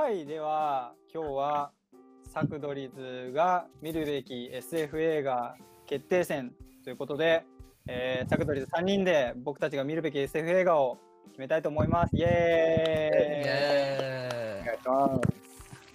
[0.00, 1.72] はい、では今日は
[2.32, 5.56] サクドリズが見るべき SF 映画
[5.88, 6.52] 決定戦
[6.84, 7.44] ということで、
[7.88, 10.98] えーサクドリズ3人で僕たちが見るべき SF 映画を
[11.30, 12.14] 決めたいと思います。
[12.14, 12.22] イイ。
[12.22, 12.26] エ
[13.44, 14.78] エーイ。
[14.78, 15.20] ーイ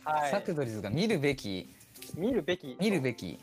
[0.04, 1.70] はい、サクドリズが見るべき。
[2.18, 2.76] 見るべき。
[2.82, 3.40] 見るべき。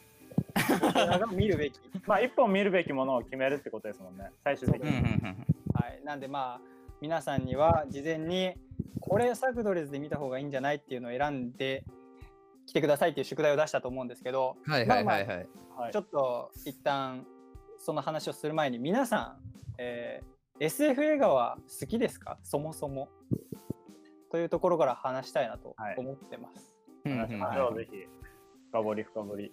[1.33, 1.80] 見るべき。
[2.06, 4.30] まあ一本見るべきものを決めるってことですもんね。
[4.45, 5.01] 最終的うんうんに。
[5.01, 5.47] うん。
[5.73, 6.61] はい、なんでまあ
[7.01, 8.52] 皆さんには事前に
[9.01, 11.85] これサクドリズで見た方がいいんじゃないっていうのを選んで
[12.67, 15.27] 来てくださいっていう宿題を出したと思うんですけど、はいはいはい。
[15.27, 15.93] はいはい。
[15.93, 17.27] ちょっと一旦
[17.79, 19.37] その話をする前に皆さん、
[19.79, 22.39] えー SF 映画は好きですか？
[22.43, 23.09] そもそも。
[24.30, 27.97] というところから話したいなとはい思ってます、うんうん話しましょうぜひ
[28.71, 29.52] 深掘り深掘り。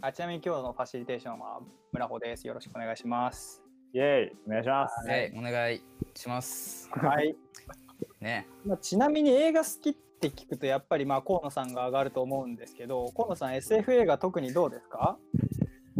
[0.00, 1.60] あちなみに今日のファシリテーションは
[1.90, 2.46] 村穂です。
[2.46, 3.64] よろしくお願いします。
[3.92, 4.38] イエーイ。
[4.46, 5.08] お願いします。
[5.08, 5.82] はいお願い
[6.14, 6.88] します。
[6.92, 7.34] はい、
[8.20, 8.46] ね。
[8.64, 15.18] まあ、ちなみに映画好きって聞くとやっぱりまあ河野さんが上がると思うんですけど河野さん SF 映画特にどうですか？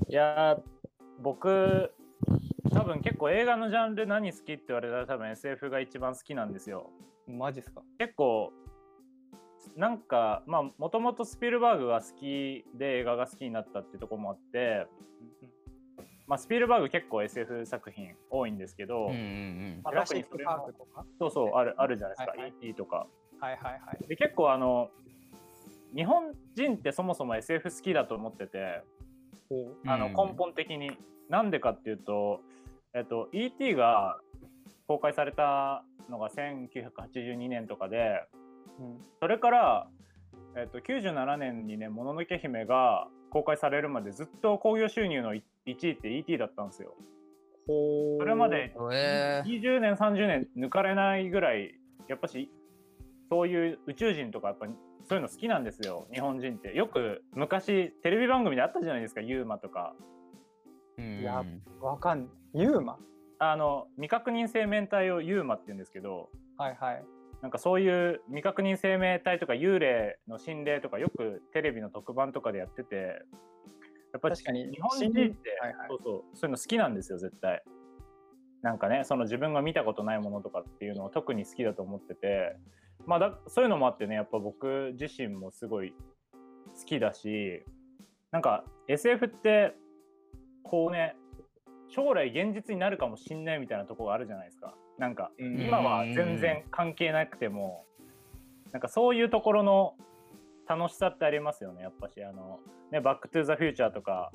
[0.08, 0.62] いやー
[1.20, 1.92] 僕
[2.72, 6.90] 多分結構映画のジャンル何好きって言われたら多分 SF が一番好きなんですよ。
[7.26, 7.82] マジっすか？
[7.98, 8.52] 結構
[9.76, 14.86] なんかまあもともとスピルバーグが好きで映画が好きになったってとこもあって、
[16.28, 19.80] まあ、スピルバーグ結構 SF 作品多いんですけど、うんうんうん。
[19.82, 20.70] まあ特にそれも
[21.18, 22.52] そうそうあるあるじゃないですか、はいはい。
[22.62, 23.06] ET とか。
[23.40, 24.06] はいはいはい。
[24.06, 24.90] で結構あの
[25.96, 28.82] 日本人ってそもそも SF 好きだと思ってて
[29.86, 30.12] あのうん。
[30.12, 30.90] 根本的に。
[31.30, 32.40] なんでかっていうと、
[32.94, 34.18] えっと、ET が
[34.86, 38.24] 公開されたのが1982年とかで
[38.78, 38.98] うん。
[39.20, 39.88] それから、
[40.56, 45.34] えっと、97年にね「もののけ姫」が公開されるまでずっと興行収入の
[45.72, 46.94] 1位って ET だったんですよ。
[47.66, 49.60] それまでえー。
[49.60, 51.74] 20年30年抜かれないぐらい
[52.08, 52.50] やっぱし
[53.30, 54.66] そういう宇宙人とかやっぱ
[55.04, 56.06] そういうの好きなんですよ。
[56.12, 56.74] 日本人って。
[56.74, 59.20] よく昔テレビ番組であったじゃないですか。
[59.20, 59.94] ユーマとか。
[60.98, 61.20] うん。
[61.20, 61.44] いや
[61.80, 62.98] わかんユーマ？
[63.38, 67.04] あの未確認生命体をユーマって言うんですけどはいはい。
[67.40, 73.22] なんかそういう未確認生命体とか幽霊の心霊とかよくテレビの特番とかでやってて
[74.12, 74.70] やっぱり確かに。
[74.70, 75.88] 日本人って、はいはい。
[75.88, 77.62] そうそうそういうの好きなんですよ絶対。
[78.62, 82.56] なんかねその自分が見たことないものとかっていうのを特に好きだと思ってて。
[83.06, 85.94] まあだそういうのもあってねやっぱ僕自身もすごい
[86.78, 87.64] 好きだし
[88.32, 89.74] なんか SF って
[90.62, 91.16] こうね
[91.88, 94.74] 将来現実になるかもしんないみたいなところがあるじゃないですか。
[94.98, 95.60] なんかうん。
[95.60, 97.86] 今は全然関係なくても
[98.72, 99.94] なんかそういうところの
[100.68, 101.82] 楽しさってありますよね。
[101.82, 104.32] やっぱしあのね「バック・トゥ・ザ・フューチャー」とか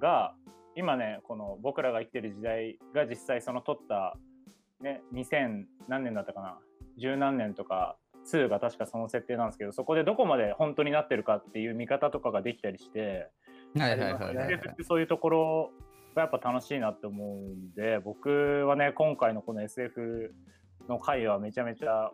[0.00, 0.34] が
[0.74, 4.16] 今ねこの僕らが生きてる時代が実際その撮った
[4.80, 6.58] ね2000何年だったかな？
[6.98, 13.28] 十何年とか2が確かその設定なんですけどそこでどこまで本当になってるかっていう見方とかができたりして
[14.44, 15.70] SF ってそういうところ
[16.14, 20.34] がやっぱ楽しいなって思うんで僕はね今回のこの SF
[20.88, 22.10] の回はめちゃめちゃ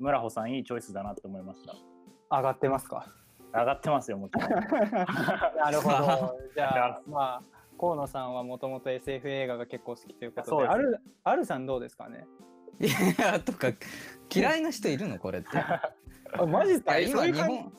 [0.00, 1.74] 村穂さんいいチョイスだなって思いました
[2.30, 3.06] 上がってますか？
[3.54, 4.50] 上がってますよもちろん。
[5.56, 6.38] なるほど。
[6.54, 7.42] じゃあまあ
[7.80, 12.26] 河野さんはもともと SF 映画が結構好きということですであるあるさんどうですかね？
[12.80, 12.86] い
[13.20, 13.68] やとか
[14.34, 15.56] 嫌いな人いるのこれって。
[15.56, 15.60] い
[16.38, 16.98] あマジか？
[16.98, 17.72] や今日本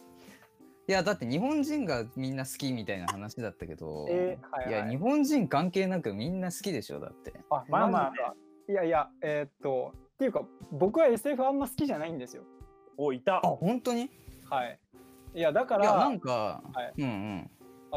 [0.87, 4.73] いやだって日本人がみんな好きみたいな話だったけど、えーはいはい。
[4.85, 7.33] いや日本人関係なくみんな好きでしょだって。
[7.51, 8.35] あまあまあマジか
[8.67, 12.43] いやいやえーっとっていうか僕は SF あんま好きじゃないんですよ。
[12.97, 13.37] おいた。
[13.37, 14.05] あ本当に？
[14.05, 14.09] い
[14.49, 14.79] はい。
[15.35, 16.93] いやだからやなんか、はい。
[17.01, 17.49] うん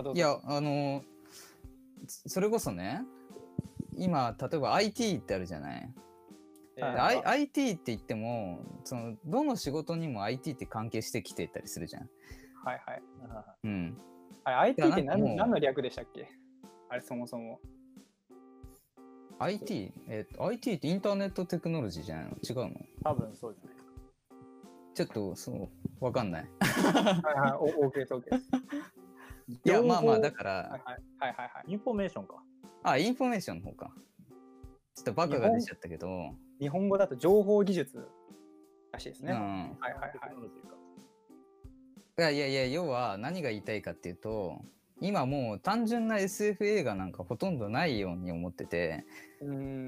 [0.04, 0.16] うん。
[0.16, 1.02] いやあの
[2.06, 3.04] そそれこそね
[3.94, 5.94] 今例えば IT ってあるじゃない、
[6.76, 6.92] えー。
[6.94, 12.08] で I- IT って言ってもそのどの仕事にも IT って関係してきてたりするじゃん。
[12.64, 13.02] はいはい。
[13.64, 13.96] うん、
[14.44, 16.28] あ IT って何何の略でしたっけ？
[16.88, 17.60] あれそもそも。
[19.38, 22.30] IT、えっと IT って Internet Technology じゃないの？
[22.30, 22.80] 違うの？
[23.04, 23.71] 多分そうじゃない。
[23.71, 23.71] ですか
[24.94, 26.50] ちょっとそうわかんない。
[26.60, 26.68] は
[27.36, 28.48] いはいお OK です OK です
[29.64, 30.80] いやまあまあだかから、はいはい
[31.18, 31.72] はいはいはい。
[31.72, 32.42] インフォメーションか。
[32.82, 33.92] あインフォメーションの方か。
[34.94, 38.06] ちょっとバカが出ちゃったけど、日本語だと情報技術
[38.92, 39.38] らしいですね、うん、
[39.80, 40.12] はいはいはい。
[42.18, 44.60] いやいやいや要は何が言いたいかっていうと
[45.00, 49.04] 今もう単純な SF 映画なんかほとんどないように思ってて、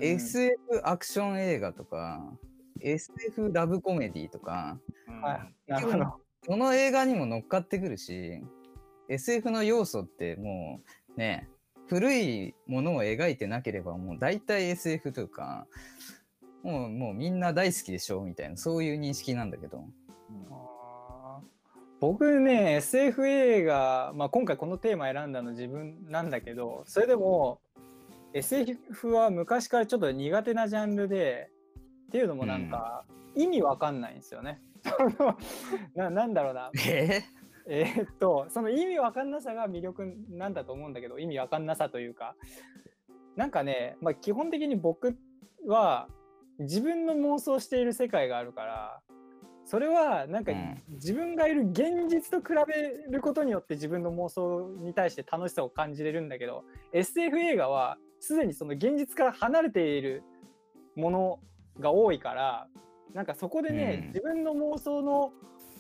[0.01, 2.33] SF アクション映画とか
[2.81, 4.79] SF ラブコメディとか
[5.09, 6.25] うん。
[6.47, 8.43] その映画にも乗っかってくるし
[9.09, 10.81] SF の要素っても
[11.17, 11.49] うね
[11.87, 15.67] 古いものを描いてなければもう大体 SF というか
[16.63, 19.85] もうもうみんな大好きでしょみたいなそういう認識なんだけど。
[20.51, 21.41] あ
[22.01, 27.61] 僕ね SF 映画、まあ、今回このテーマ選んだの自分なんだけどそれでも
[28.35, 31.51] SF は昔からちょっと苦手なジャンルで
[32.15, 34.63] っていうのもなんか意味わかんないんですよね。
[35.97, 36.71] ななんだろうな。
[36.87, 37.23] え？
[37.67, 42.37] えーっとその意味わかんなさが魅力なんだと思うんだけど意味わかんなさというか。
[43.35, 45.19] なんかね、まあ、基本的に僕
[45.67, 46.07] は
[46.61, 49.01] 自分の妄想している世界があるから
[49.65, 50.83] それはなんかうん。
[50.91, 56.63] 自分がいる現実と比べることによって自分の妄想に対して楽しさを感じれるんだけど
[56.93, 60.23] SF 映画はすでにその現実から離れている
[60.95, 61.41] もの
[61.81, 62.69] が多いから
[63.13, 64.09] なんかそこでね、うん。
[64.09, 65.33] 自分の妄想の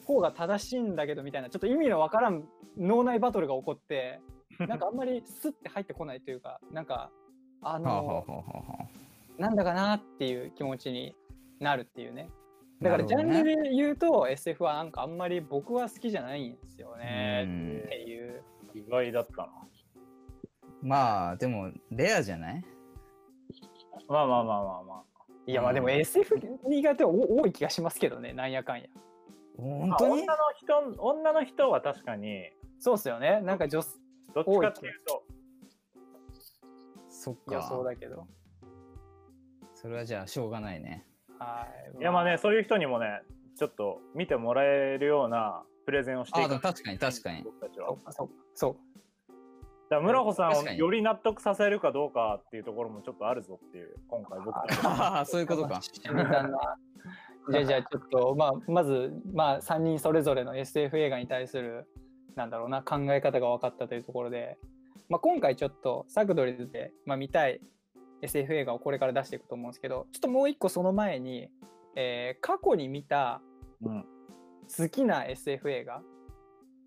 [0.07, 2.45] 方が正しいんだけどみたいなちょっと意味のわからん
[2.77, 4.21] 脳内バトルが起こって
[4.59, 7.11] なんかあんまりスッて入ってこないというかなんか
[7.63, 8.25] あの
[9.39, 11.17] なんだかなっていう気持ちに
[11.59, 12.29] なるっていうね。
[12.83, 17.81] だからジャンルで言うと SF はなんかあんまり僕は好きじゃないんですよねうん。
[17.85, 18.43] っていう。
[18.75, 19.53] 意外だったな。
[20.83, 22.63] まあでもレアじゃない？
[24.09, 25.05] まあまあまあまあま
[25.47, 25.93] いやまあでもうん。
[25.95, 26.37] SF
[26.67, 28.85] 苦手はお多い気がしますけどねなんやかんや。
[28.97, 28.99] あ。
[29.57, 30.23] 本当に？
[30.23, 33.41] 女の人女の人は確かにそうっすよね。
[33.43, 33.89] なんか女子
[34.35, 35.23] どっちかっていうと。
[37.09, 38.27] そっ予想かだけど。
[39.75, 41.07] それはじゃあしょうがないね。
[41.39, 42.01] はい。
[42.01, 43.23] いやまあねそういう人にもね
[43.57, 47.43] ちょっと見てもらえるようなプレゼンをしていあでもか確かに確かに。
[47.43, 48.77] 僕たちはそうかそうかそう
[49.91, 55.81] だから村穂さんをより納得させるかどうかっていうところもちょっとあるぞっていう今回僕たちはああ そういうことか。
[57.51, 61.87] じゃあじゃあちょっとまあまずまあ3人それぞれの SF 映画に対する
[62.37, 64.59] なんだろうな考え方が分かったというところで、
[65.11, 67.61] まあ、今回ちょっとサクドリズで、まあ、見たい
[68.23, 71.51] SF 映画をこれから出していくと思うんですけどちょっともう一個その前に、
[71.97, 73.43] えー過去に見た
[73.83, 74.07] うん。
[74.79, 76.03] 好きな SF 映画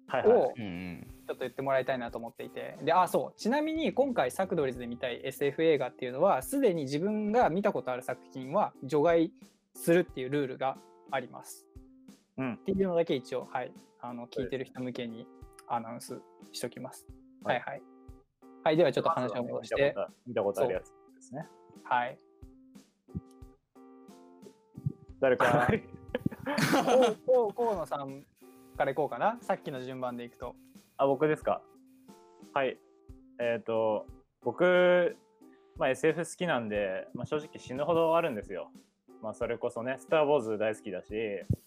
[0.07, 0.37] はいはい。
[0.37, 9.31] をうんうんちょっと言ってもらいたいなと思っていてであそうちなみに今回サクドリズで見たい SF 映画っていうのはすでに自分が見たことある作品は除外
[9.75, 10.77] するっていうルールが
[11.11, 11.65] あります。
[12.37, 15.27] うんっていうのだけ一応、はい、あの聞いてる人向けに
[15.67, 16.21] アナウンス
[16.51, 17.05] しときます。
[17.43, 17.81] は、はいいはい。
[18.63, 19.95] はい、ではちょっと話を戻して、
[20.25, 20.83] 見たことあるやつ
[21.15, 21.47] ですね
[21.83, 22.17] はい。
[25.19, 25.67] 誰か？
[27.25, 28.23] こうこう河野さん
[28.77, 29.37] からいこうかな。
[29.41, 30.55] さっきの順番でいくと。
[30.97, 31.61] あ僕ですか？
[32.53, 32.77] はい。
[33.39, 34.05] えっ、と
[34.43, 35.15] 僕、
[35.77, 38.71] まあ、SF 好きなんで、まあ、正直死ぬほどあるんですよ。
[39.21, 41.13] まあそれこそね「スター・ウォーズ」大好きだし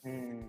[0.04, 0.48] うん。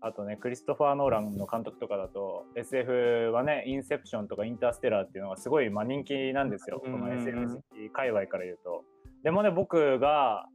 [0.00, 6.80] あとねクリストファー・ノーランの監督とかだと SF はね「インセプション」とか「インターステラー」っていうのがすごいまあ人気なんですよ。
[6.80, 7.62] この SF
[7.92, 8.84] 界隈から言うと。
[9.22, 10.48] でもね僕が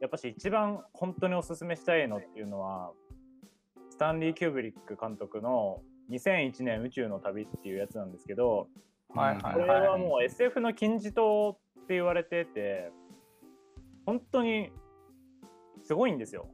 [0.00, 2.92] やっぱし一番本当におすすめしたいのっていうのは
[3.90, 8.68] スタンリー・キューブリック監督の2001年宇宙の旅っていうやつなんですけど
[9.14, 12.90] はいはいこれはもう SF の金字塔って言われてて
[14.06, 14.70] 本当に
[15.82, 16.48] すごいんですよ。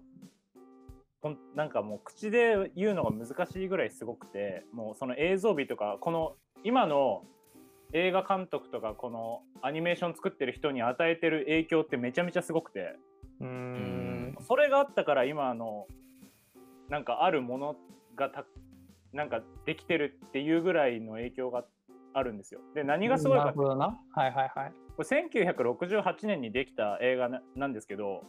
[1.21, 7.23] ほんなんかもう口で言うのが難しいぐらいすごくてもうその映像美とかこの今の
[7.93, 12.96] 映画監督とかこのアニメーション作ってる人に与えてる影響ってめちゃめちゃすごくて
[13.41, 14.37] うーん。
[14.46, 15.87] それがあったから今の
[16.89, 17.77] なんかあるもの
[18.17, 18.44] がた
[19.15, 21.65] なんかできてるっていうぐらいの影響が
[22.13, 22.61] あるんですよ。
[22.75, 23.59] で何がすごいかって。
[23.59, 24.73] はいはいはい。
[24.97, 28.23] これ1968年にできた映画ななんですけど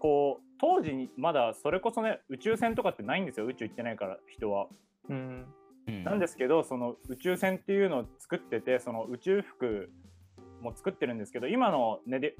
[0.00, 4.68] こう当時にまだそれこそね宇宙船とかってないんですよ宇宙行ってないから人は。
[5.08, 5.46] うん。
[5.88, 9.88] うんなんですけどその宇宙船っていうのを作っててその宇宙服
[10.60, 12.34] も作ってるんですけど今のねで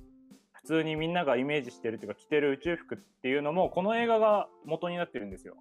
[0.52, 5.54] 普通にみんながイメージしてるっていうか着てる宇宙服っていうのもこの映画が元になってるんですよ。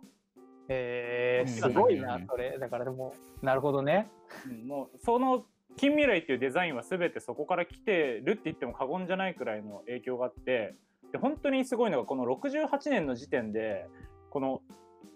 [0.67, 2.57] えすごいなうん、それ。
[2.59, 4.09] だからでも、なるほどね。
[4.49, 5.45] うんもうその
[5.77, 10.75] 近未来っていうデザインは全てそこから来てるって言っても過言じゃないくらいの影響があって
[11.11, 13.87] で本当にすごいのがこの68年の時点で
[14.29, 14.61] この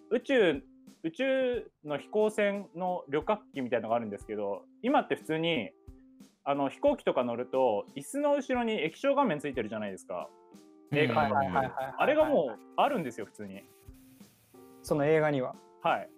[0.09, 0.61] 宇宙
[1.03, 5.71] 宇宙の飛行船の旅客機みたいなのがあるんですけど今って普通に
[6.43, 10.29] あの飛行機とか乗ると椅子の後ろに液晶画面ついてるじゃないですか。
[10.91, 13.63] あれがもうあるんですよ普通に
[14.89, 15.55] その映画には。
[15.83, 16.09] はい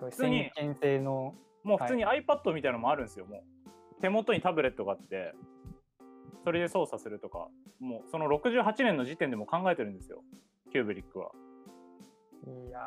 [0.00, 1.34] そう通に先見性の。
[1.64, 5.34] もう普通に iPad みたいなのもあるんですよ、もう手元にタブレットがあって
[6.44, 7.48] それで操作するとか
[7.78, 10.22] もうその68年の時点でも考えてるんですよ
[10.72, 11.30] キューブリックは
[12.46, 12.78] いや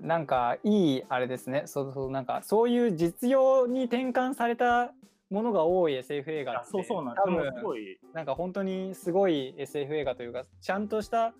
[0.00, 1.62] ーなんかいいあれですね。
[1.66, 4.92] そうそうなんかそういう実用に転換された
[5.30, 11.34] ものが多い SF 映画ってそうそうなん多でもす分ごいなんか本当にすごい SF 映画というかちゃんとした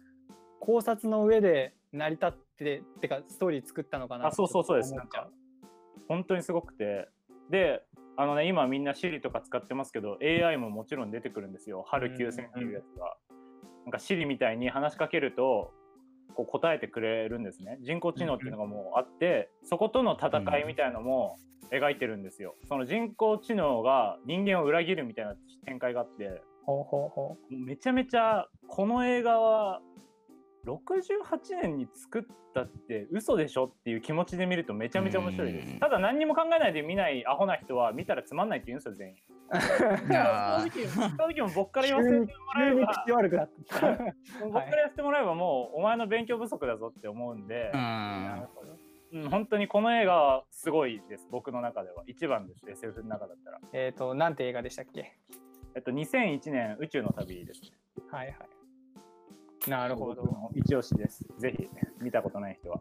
[0.59, 4.93] 考察の上で成り立っててかストーリー作ったのかなあそうそうそうです。
[4.93, 5.29] ちょっと思っちゃ
[6.09, 7.09] 本当にすごくて。
[7.51, 7.83] で
[8.19, 11.85] あのね今みんな Siri とか使ってますけど AI ももちろん出てくるんですよ。
[11.87, 13.17] 春9000っていうやつが、
[13.85, 15.73] なんか Siri みたいに話しかけると
[16.35, 17.79] こう答えてくれるんですね。
[17.81, 21.39] 人工知能っていうのがもうあって、そことの戦いみたいのも
[21.71, 22.57] 描いてるんですよ。
[22.69, 25.35] その人工知能が人間を裏切るみたいな
[25.65, 29.81] 展開があってほうほうほめちゃめちゃこの映画は
[30.69, 32.23] 68年に作っ
[32.55, 35.67] たって嘘でしょっていう気持ちで見るとめちゃめちゃ面白いでうん。
[35.67, 39.15] すただ何にも考えないで見ないアホな人は見たらつまんないって言うんですよ全員。
[40.11, 43.87] いや正直正直もう僕からう言わせてもらえ急にば口悪くなった。
[43.87, 43.97] もう
[44.53, 47.73] 僕から言わせてもらえばもうお前の勉強不足だぞって思うんで。
[49.11, 51.27] うん、本当にこの映画はすごいです。
[51.31, 53.61] 僕の中では一番です SF の中だったら。
[53.73, 55.15] えっと、なんて映画でしたっけ？
[55.75, 57.71] えっと2001年宇宙の旅ですね。
[58.11, 58.37] はいはい。
[59.69, 60.23] なるほ僕ど。
[60.25, 61.25] の一押しです。
[61.39, 61.69] ぜひ
[62.01, 62.81] 見たことない人は。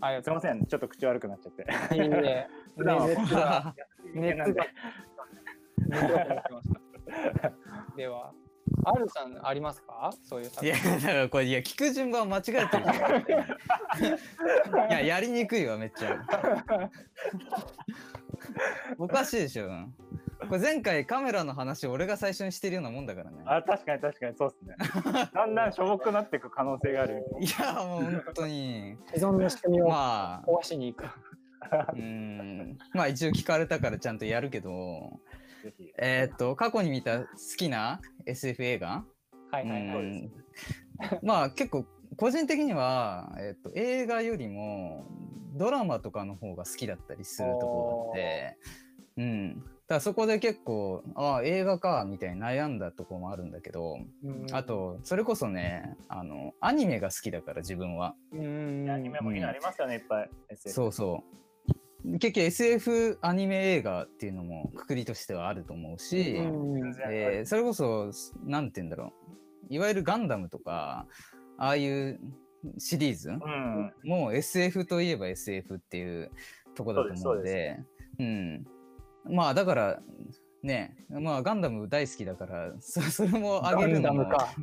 [0.00, 0.66] あすいません。
[0.66, 1.66] ちょっと口悪くなっちゃって。
[1.96, 2.48] いいね。
[2.76, 3.74] 普段は熱が、
[7.96, 8.08] で。
[8.12, 8.32] は、
[8.84, 10.10] アルさんありますか？
[10.22, 10.98] そういう作いや品。
[11.00, 12.60] だからこれいや聞く順番間違えてる。
[14.88, 16.18] いややりにくいわめっちゃ。
[18.98, 19.68] おかしいでしょ
[20.54, 23.38] これ前回カメラの話俺が最初にしてるようなもんだからね。
[23.44, 24.36] あ確かに確かに。
[24.38, 24.76] そうですね。
[25.34, 28.96] だんだんしょぼくなっていく可能性があるいやもう本当に。
[29.08, 30.46] 既存の仕組みをまあ。
[30.46, 31.06] 壊しに行く。
[31.94, 32.78] うん。
[32.92, 35.18] まあ一応聞かれたからちゃんとやるけど。
[35.98, 39.04] えーっと過去に見た好きな SF 映画
[39.50, 39.96] はいはいはい。
[39.96, 40.32] うん。
[41.24, 41.84] まあ結構
[42.16, 45.04] 個人的には、えっと映画よりも
[45.54, 48.58] ドラマとかの方が好きだったりするところがあって、
[49.16, 54.46] うん、だそこで結構ああ映画かみたいに悩んだところもあるんだけど、うん。
[54.52, 58.90] あ、とそれこそねあのアニメが好きだから自分は、うん。
[58.90, 60.30] アニメもいいのありますよねいっぱい。
[60.48, 61.24] SF そうそ
[62.06, 62.18] う。
[62.18, 66.94] 結局 SF アニメ映画っていうのもくくりとしてはあると思うし、うん。
[67.10, 68.10] えーそれこそ
[68.44, 69.12] なんて言うんだろ
[69.68, 69.74] う。
[69.74, 71.06] いわゆるガンダムとか
[71.58, 72.20] ああいう
[72.78, 73.92] シリーズうん。
[74.04, 76.30] もう SF といえば SF っていう
[76.74, 77.78] とこだと思うので
[78.18, 78.66] うん
[79.30, 80.00] まあだから
[80.62, 84.54] ねまあガンダム大好きだからそ それもガあげるのもンダムか。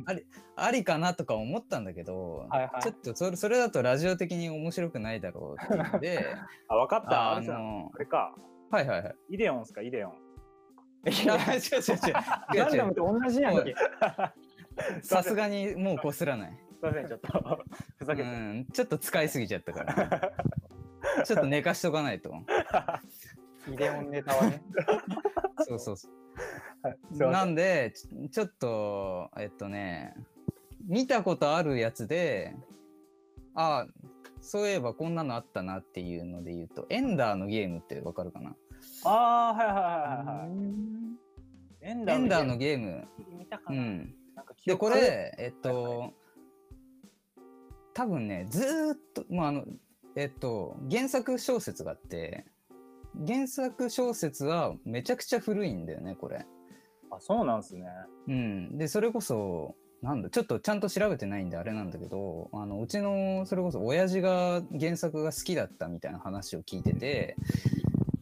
[0.56, 6.26] ありかなとか思ったんだけど、はいはいちょっとそれそれだとラジオ的に面白くないだろうっていうので
[6.68, 8.34] あ分かったあのこれか
[8.70, 9.16] はいはいはい。
[9.30, 10.12] イデオンっすかイデオン
[11.04, 12.14] いや違う違う違う
[12.56, 13.74] ガンダムと同じやんけ。
[15.02, 16.58] さすがにもうこすらない。
[16.80, 17.60] すいませんちょっと
[17.98, 20.32] ふざけて、うん、ちょっと使いすぎちゃったから。
[21.24, 22.32] ちょっと寝かしとかないと。
[23.68, 24.62] イデオンネタはね。
[25.60, 26.08] そうそうそ。
[26.82, 30.14] はいうなせんんで、ちちょっと、えっとね、
[30.86, 32.56] 見たことあるやつで、
[33.54, 33.86] あ
[34.40, 38.56] そういえばこんなのあったなっていうので言うと、エンダーのゲームってわかるかな？
[39.04, 39.10] あ
[39.50, 39.92] あはいはいはいは
[40.24, 41.22] いはい
[41.84, 43.08] エンダーのゲゲーム。
[43.38, 44.14] 見たかな,、うん。
[44.34, 46.12] なんか記で、憶これ、えっと、
[47.92, 49.64] 多分ね、ずーっと、まあ、あの、
[50.14, 52.46] えっと、原作小説があって、
[53.26, 56.46] 原作小説はめちゃくちゃ古いんだよね、これ。
[57.10, 57.86] あそうなんですね
[58.28, 58.78] うん。
[58.78, 67.36] で、それこそ、なんだ、ちょっとちゃんと調べてないんであれなんだけど、あの、うちの、それこそ親父が原作が好きだったみたいな話を聞いてて、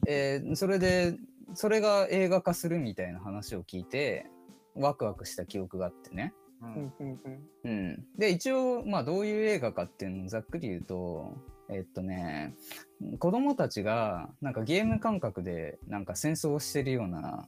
[0.07, 1.17] えーそれで、
[1.55, 4.27] それが映画化するみたいな話を聞いて、
[4.75, 6.35] ワクワクした記憶があってね。
[6.63, 11.35] ううんんうんうんうん、で一応まあどういう映画かっていうのをざっくり言うと
[11.71, 12.55] えっとね
[13.19, 17.47] 子供たちがなんかゲーム感覚でなんか戦争をしてるような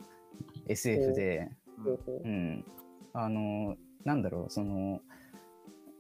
[0.66, 1.50] SF で、
[1.84, 2.64] ほうん、
[3.12, 5.00] あのなんだろうその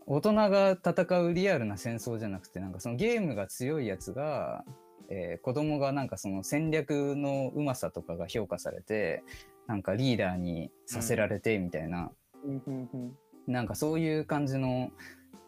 [0.06, 4.64] 大人が戦うリアルな戦争じゃなくてなんかそのゲームが強いやつが、
[5.08, 9.22] えー子供がなんかその戦略のうまさとかが評価されて
[9.66, 12.10] なんかリーダーにさせられてみたいな、
[12.44, 13.12] うん。
[13.46, 14.90] なんかそういう感じの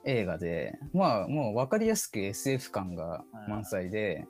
[0.04, 4.26] 映画で、まあもう分かりやすく SF 感が満載で、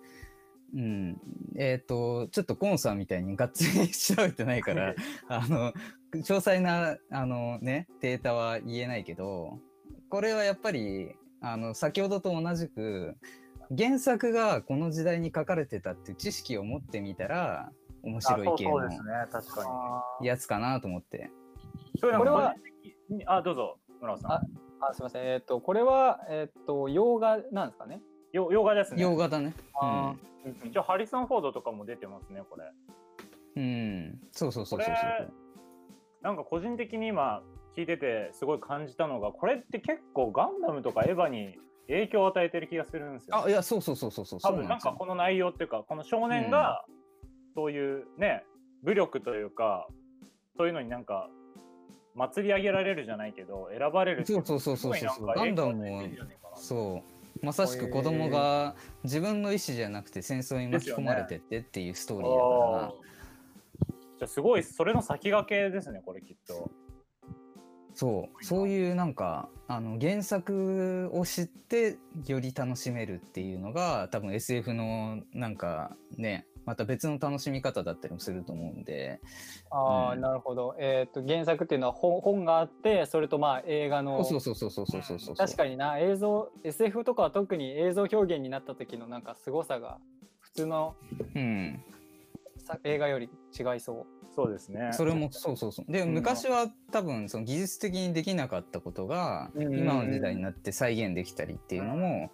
[0.74, 1.16] うん、
[1.56, 4.94] えっ、と、ちょっとコンさんみたいにがっつり調べてないから、
[5.28, 5.72] あの、
[6.12, 9.60] 詳細な、あのね、データは言えないけど、
[10.08, 13.16] これはやっぱり、あの、先ほどと同じく、
[13.76, 17.70] 原作がこの時代に書かれてたっていう知識を持ってみたら、
[18.02, 18.80] 面あ白い系の
[20.22, 21.30] やつかなと思って。
[22.00, 22.54] これは
[23.26, 25.22] あどうぞ村尾さんあーすみません。
[25.24, 28.00] えっ、と、これは、えっ、と、洋画なんですかね？
[28.32, 29.54] よ洋画ですね洋画だね。
[29.80, 32.70] あーうん一応ハリソン・フォードとかも出てますねこれ
[33.56, 33.62] うん。
[33.62, 33.66] う
[34.10, 34.18] ん。
[34.32, 35.32] そうそうそうそうそう。
[36.20, 37.42] なんか個人的に今
[37.76, 43.42] 聞いててすごい感じたのがこれって結構ガンダムとかエヴァに影響を与えてる気がするんですよ。
[43.42, 46.84] あいやそうそうそうそうそう多分なんかここの内容っていうかこの少年が
[47.54, 48.44] そういうね
[48.82, 49.86] 武力というか
[50.56, 51.28] そういうのになんか
[52.14, 55.26] 祭り上げられるじゃないけど選ばれるそうそうそうそうそう。
[55.26, 56.02] ガンダムも
[56.56, 57.02] そ
[57.42, 57.44] う。
[57.44, 62.86] まさしく子供が自分の意思じゃなくて戦争に巻き込まれてってっていうストーリーだから。
[62.86, 63.04] あー
[64.16, 66.70] じゃあすごいそれの先駆けですねこれきっと。
[67.94, 68.44] そう。
[68.44, 79.20] そういうなんかあの原作を知ってより楽しめるっていうのが多分 SF のなんかねまた別の楽しみ方だったりもすると思うんで
[79.70, 80.76] ああ、うんなるほど。
[80.78, 84.24] えっ、と原作っていうのは本本があって、それとまあ映画の。
[84.24, 89.98] そうそうそうそうそうそうそう確かにな映像 SF とかは特に映像表現になった時のなんか凄さが
[90.40, 90.94] 普通の
[91.34, 91.82] うん
[92.58, 93.28] さ映画より
[93.58, 94.06] 違いそう。
[94.34, 94.90] そうですね。
[94.92, 102.32] それもそうそうそうでうん昔は多分その技術的にできなかったことが今の時代になって再現できたりっていうのも、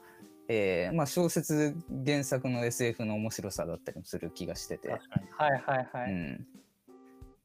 [0.53, 4.89] えーまあ、小説原作の SF の面白さだったりもする気がしてて。
[4.89, 5.01] はい
[5.65, 6.13] はいはい。
[6.13, 6.47] うん、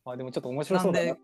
[0.06, 1.18] あでもちょっと面白そうだななん。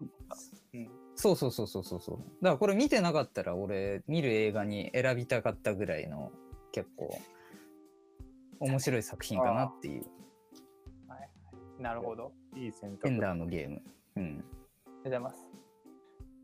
[1.15, 6.31] そうそうそうそうそうそうだからこれ見てなかったら俺見る映画に選びたかったぐらいの
[6.71, 7.19] 結構
[8.59, 10.05] 面白い作品かなっていう
[11.81, 12.31] なるほど。
[12.55, 13.19] いい選エン択。
[13.19, 13.81] ダーのゲーム。
[14.17, 15.50] うん、ありがとうございます。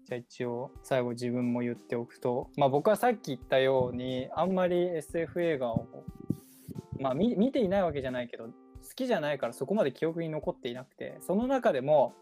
[0.07, 5.85] じゃあ一応最後自分も言っておくと、まあ、僕はさっき言ったようにあんまり SF 映画を、
[6.97, 8.51] まあ、見見ていないわけじゃないけど好
[8.95, 12.13] きじゃないからそこまで記憶に残っていなくてその中でも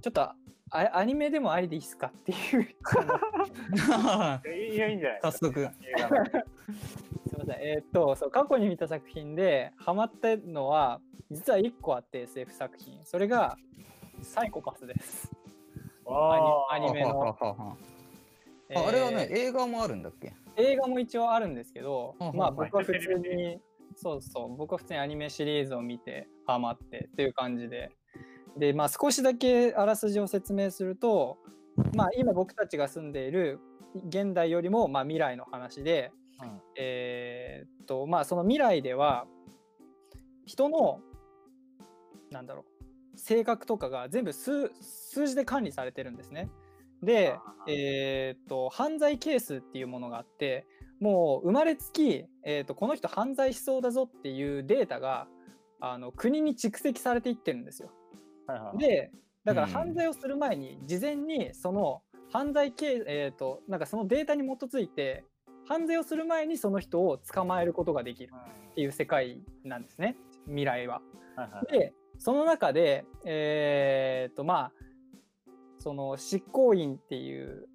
[0.00, 0.34] ちょっとあ
[0.70, 2.68] アニメでもありでいいっすかっていうい
[4.78, 5.18] や、いいんじゃない。
[5.20, 5.52] 早速。
[5.52, 5.66] すみ
[7.38, 13.58] ませんえーっとそう過去に見た作品でハマったのは実は1個あって SF 作品それが
[14.22, 15.30] サイコパスです。
[16.14, 17.36] あーアニメの。
[18.74, 19.38] ああれはね、えー。
[19.48, 20.34] 映画もあるんだっけ？
[20.56, 23.58] 映画も一応あるんですけど、まあ僕は普通に
[23.96, 24.56] そうそう。
[24.56, 27.90] 僕は普通にアニメシリーズを見てハマってっていう感じで。
[28.56, 31.38] でまあ少しだけあらすじを説明すると
[31.94, 33.58] まあ今僕たちが住んでいる
[34.08, 36.60] 現代よりもまあ未来の話でうん。
[36.76, 39.26] えーっとまあその未来では
[40.44, 41.00] 人の
[42.30, 42.71] なんだろう
[43.22, 46.50] 性格とかが全部数数字で管理されてるんですね。
[47.02, 47.36] で
[47.68, 50.66] えーっと犯罪係数っていうものがあって
[51.00, 55.28] もう生まれつき、えーっとこの人犯罪しそうだぞっていうデータが
[55.80, 57.90] あの国に蓄積されていってるんですよ。
[58.46, 59.12] はいはいで
[59.44, 65.24] だからうん犯罪をする前に事前にその犯罪系えっ、となんかそのデータに基づいて
[65.68, 68.32] 犯罪をする前にその人を捕まえることができる
[68.70, 71.02] っていう世界なんですね未来は。
[71.36, 74.72] はいはいでその中でえっ、とまあ
[75.78, 77.68] その執行員っていう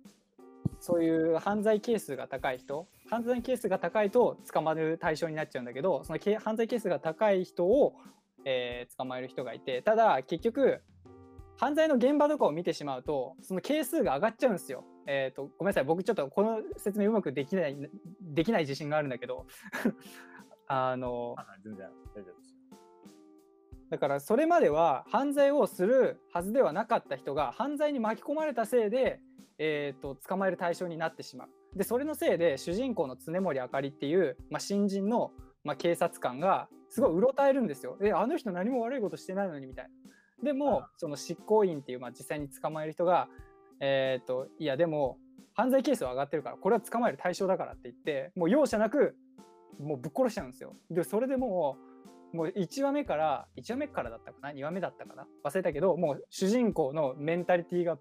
[0.80, 7.96] そういう犯罪係数が高い人犯罪係数が高いと捕まる対象になっちゃうんだけどそのけ犯罪係数が高い人を、
[8.46, 10.82] えー捕まえる人がいてただ結局
[11.58, 14.84] 犯罪の現場とかを見てしまうとその係数が上がっちゃうんですよ。
[15.08, 15.84] えー、とごめんなさい。
[15.86, 17.76] 僕ちょっとこの説明うまくできない
[18.22, 19.46] できない自信があるんだけど。
[20.70, 21.34] あの
[23.90, 29.20] だからそれまでは犯罪をするはずではなかった人が犯罪に巻き込まれたせいで、
[29.60, 31.50] えー、と捕まえる対象になってしまう。
[31.78, 35.32] でそれのせいで主人公の常森あかりっていう、まあ、新人の、
[35.64, 37.98] まあ、警察官がすごいうろたえるんですよ。
[38.02, 39.92] えあの人何も悪いことしてないのにみたいな。
[40.44, 43.28] でもその執行員っていう、まあ、実際に捕まえる人が、
[43.80, 45.18] えー、といやでも
[45.54, 49.16] 犯罪係数は上がってるからこれは捕まえる対象だからって言ってもう容赦なく
[49.80, 50.76] もうぶっ殺しちゃうんですよ。
[50.90, 51.87] でそれでもう
[52.34, 55.28] もう1話目から1話目からだったかな？2話目だったかな？
[55.44, 57.98] 忘れたけどもう主人公のメンタリティが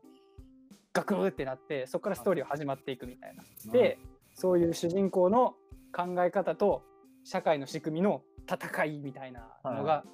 [0.93, 3.43] ガクーってなってそこからストーリーは始まっていくみたいな。
[3.73, 3.99] で
[4.35, 5.55] そういう主人公の
[5.95, 6.83] 考え方と
[7.25, 10.05] 社会の仕組みの戦いみたいなのはが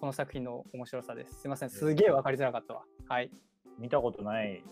[0.00, 1.40] この作品の面白さです。
[1.40, 2.82] すいませんすげえ分かりづらかったわ。
[3.08, 3.30] はい。
[3.78, 4.62] 見たことない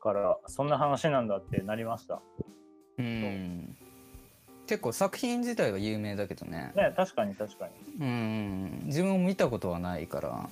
[0.00, 2.22] からそんな話なんだってなりました。
[2.98, 3.76] うん
[4.66, 6.72] 結構作品自体は有名だけどね。
[6.74, 7.72] ね確かに確かに。
[8.00, 8.82] うん。
[8.84, 10.48] 自分も見たことはないから。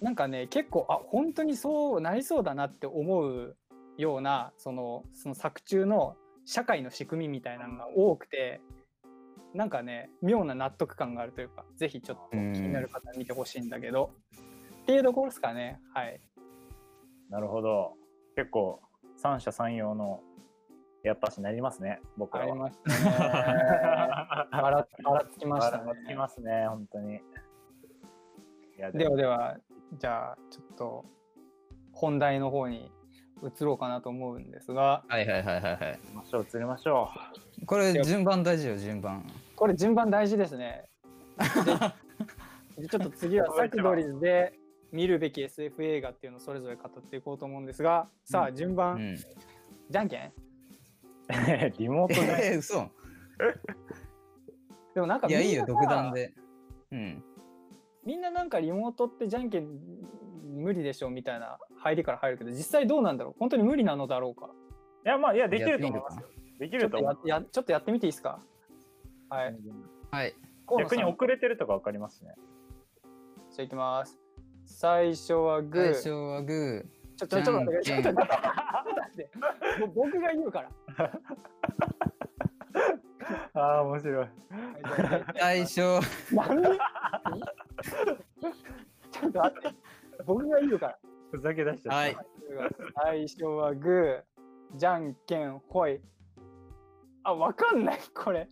[0.00, 3.56] なんかね結構あ本当にそうなりそうだなって思う
[3.96, 8.60] ようなそのその作中の社会の仕組みみたいなのが多くて
[9.54, 14.10] なんかね妙な納得感があるというかぜひちょっと気になる方は見てほしいんだけど。
[14.82, 15.80] っていうところですかね。
[15.94, 16.20] はい。
[17.30, 17.94] なるほど。
[18.34, 18.82] 結構
[19.16, 20.20] 三者三様の
[21.02, 22.52] やっぱしなりますね僕らは。
[22.52, 23.16] ありましたね
[24.62, 27.16] ばらつきましたねばらつきますね本当に。
[27.16, 27.20] い
[28.78, 29.58] やではでは
[29.98, 31.04] じゃあちょっと
[31.92, 32.90] 本題の方に
[33.42, 35.98] 移ろうかなと思うんですが、はいはいはいはいはい。
[36.00, 37.08] 釣りましょう釣りましょ
[37.66, 39.26] これ順番大事よ順番。
[39.56, 40.84] これ順番大事ですね。
[42.78, 44.58] でちょっと次はサクドリズで
[44.92, 49.16] 見るべき SF 映画っていうのをそれぞれ語っていこうと思うんですが、さあ順番、うん。
[49.16, 50.32] じゃんけんう
[51.78, 52.88] リモートでえー、嘘。
[54.94, 56.34] でもなんかいやいいよみんなさ独断で。
[56.92, 57.24] うん。
[58.04, 59.68] みんななんかリモートってじゃんけん
[60.44, 63.34] 無理でしょみたいな入りから入るけど実際どうなんだろう？
[63.38, 64.50] 本当に無理なのだろうか。
[65.04, 66.20] いやまあいやできると思います。
[66.20, 66.26] よ
[66.58, 68.40] できちょっとると思うややちょっとやってみていいですか？
[69.30, 69.56] はい。
[70.10, 70.34] はい。
[70.78, 72.34] 逆に遅れてるとか分かりますしね。
[73.50, 74.18] じゃあいきます。
[74.66, 75.94] 最初はグー。
[75.94, 78.32] 最初はグちょちょちょっと待ってちょっと待って
[79.14, 79.80] ちょっと待って。
[79.80, 80.70] もう僕が言うから
[83.54, 84.20] ああ面白いー。
[84.20, 84.26] は
[85.58, 86.00] いじゃ最初。
[86.38, 86.68] あなんで
[89.10, 89.68] ちょっと待って
[90.24, 90.98] 僕が言うから
[91.30, 92.16] ふざけ出しちゃった、はい。
[93.02, 94.22] 最初はグー
[94.76, 96.00] じゃんけんほい
[97.24, 98.48] あわかんないこれ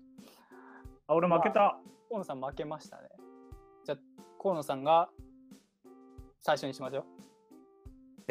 [1.07, 3.09] あ俺負けた河野さん負けましたね。
[3.85, 3.99] じゃあ
[4.41, 5.11] 河野さんが
[6.41, 7.05] 最初にしましょう。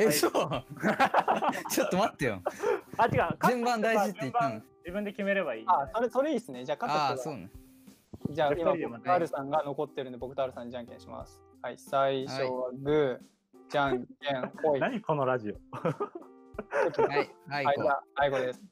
[0.01, 0.31] え、はいそう。
[1.69, 2.41] ちょっと待ってよ。
[2.97, 4.62] あ違う順番大事って言ったの。
[4.79, 6.65] 自分で決めればいいあ、それそれいいですね。
[6.65, 7.49] じゃあああ、勝った人そうね。
[8.29, 11.43] がじゃあ今僕とアルさんが残ってるんで僕とアルさんにじゃんけんします。
[11.62, 14.79] はい、最初はグー、じゃんけんほい。
[14.79, 17.29] はい、何このラジオはい。
[17.47, 17.75] はい。
[17.77, 18.63] じゃあ最後です。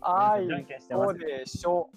[0.00, 1.90] あいじゃんけんしてますこでしょ。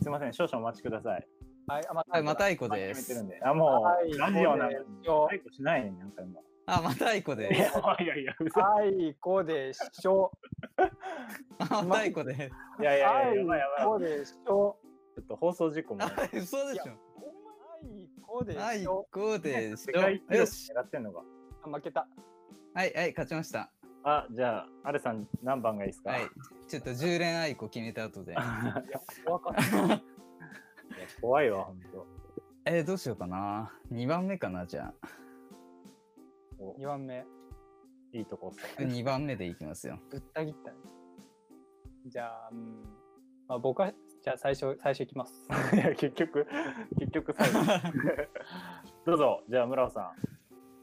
[0.00, 1.26] すいません少々お待ちください
[1.66, 3.28] はい、あまはい、またいいこで決めてるすん。
[3.28, 7.78] であもはいうラジオなのにしょ最後しないねなんか今あ、またいこいやです。
[8.02, 10.32] いやいや嘘あいこでしょ。
[11.70, 12.40] あまたいこです。
[12.82, 14.78] いやいやいあいややばいやばいこでしょ。
[15.14, 16.92] ちょっと放送事故もあ、嘘でしょ。
[16.92, 19.06] あいこではい、しょ。
[19.12, 20.00] こうでしょ。
[20.00, 20.72] よ録し。
[20.72, 21.22] 狙ってんのか
[21.62, 22.08] あ負けた。
[22.74, 23.70] はい、はい、勝ちました。
[24.02, 26.10] あじゃあアルさん何番がいいですか？
[26.10, 26.22] はい。
[26.66, 28.32] ちょっと10連愛子決めた後で。
[28.34, 28.42] いや
[29.24, 30.02] 怖かった。
[31.20, 32.06] 怖いわ本当
[32.64, 33.72] えー、どうしようかな。
[33.92, 35.06] 2番目かな、じゃお
[36.58, 37.24] 2番目。
[38.12, 38.82] いいとこっすあ。
[38.82, 39.98] 2番目でいきますよ。
[40.10, 40.76] ぶった切ったね。
[42.06, 42.82] じゃあ、うん。
[43.48, 43.92] まあ、僕は、
[44.22, 45.46] じゃあ最初、最初いきます。
[45.74, 46.46] いや結局
[46.98, 47.58] 結局最後
[49.06, 50.12] どうぞじゃあ村尾さ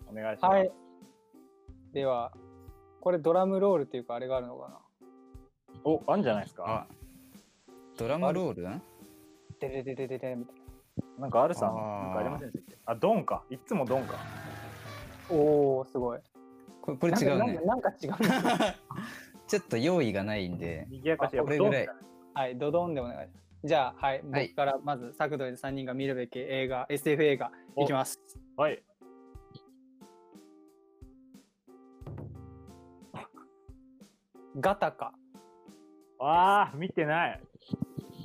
[0.08, 0.72] んお願いします、はい。
[1.92, 2.32] では、
[3.02, 4.80] これドラムロールっていうか、あれがあるのかな？
[5.84, 6.88] おあんじゃないですか？
[6.90, 6.94] あ、
[7.98, 8.64] ドラムロール？
[9.60, 10.56] ででででででみたい
[11.20, 12.78] なんかアルさんなんかありませんでしたっけ？
[12.86, 14.20] あドンかいつもドンかな。
[15.34, 16.20] おお、すごい。
[16.82, 17.90] これこれ違うねなんか。
[17.90, 18.18] 違うね。
[19.48, 20.88] ちょっと用意がないんで。
[21.18, 21.90] これぐらい。
[22.34, 23.68] はい、ドドンでお願いします。
[23.68, 28.20] じゃあ、はい、はい僕からまず、サクドリ3人が見るべき映画、SF 映画、いきます。
[28.58, 28.84] はい
[34.60, 35.14] ガタカ。
[36.20, 37.42] あー見てない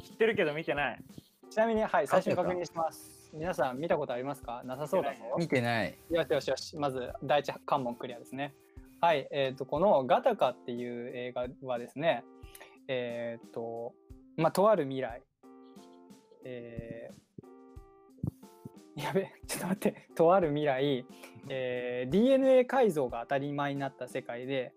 [0.04, 1.02] 知ってるけど見てない
[1.50, 3.17] ちなみに、はい、最初に確認します。
[3.32, 4.62] 皆さん見たことありますか？
[4.64, 5.18] なさそうだぞ。
[5.38, 5.98] 見てない。
[6.10, 8.54] よしよしよし、まず第一関門クリアですね。
[9.00, 12.24] はい、えっ、と、このガタカっていう映画はですね、
[12.88, 13.92] えっ、と、
[14.36, 15.22] まあ、とある未来、
[16.44, 17.18] えー
[19.00, 21.06] やべ、ちょっと待って、とある未来、
[21.48, 24.72] えー DNA 改造が当たり前になった世界で、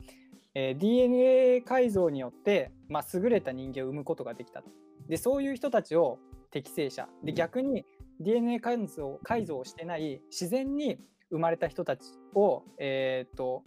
[0.53, 4.69] えー DNA 改造によって、まあ、優れた人間を生むことができたと。
[5.07, 6.19] で、そういう人たちを
[6.51, 7.07] 適正者。
[7.23, 7.85] で、逆に
[8.21, 10.97] DNA 改造改造をしてない自然に
[11.29, 12.03] 生まれた人たち
[12.33, 13.63] を、えっ、と、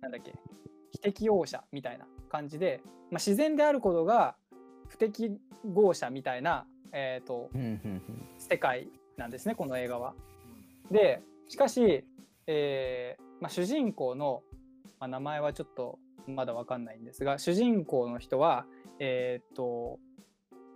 [0.00, 0.34] なんだっけ、
[0.92, 4.36] 非適応者みたいな感じで、まあ、自然であることが
[4.88, 5.30] 不適
[5.64, 7.50] 合者みたいな、えー、と
[8.38, 10.14] 世界なんですねこの映画は。
[10.90, 12.04] でしかし、
[12.46, 14.42] えーまあ、主人公の、
[14.98, 18.66] まあ、名前はちょっとまだわかんないんですが主人公の人は、
[18.98, 19.98] えー、と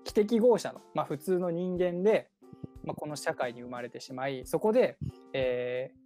[0.05, 2.29] 非適合者の、まあ、普通の人間で、
[2.85, 4.97] まあ、この社会に生まれてしまいそこで、
[5.33, 6.05] えー